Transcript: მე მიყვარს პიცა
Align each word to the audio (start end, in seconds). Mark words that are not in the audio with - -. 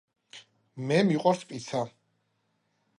მე 0.91 0.97
მიყვარს 1.11 1.47
პიცა 1.53 1.85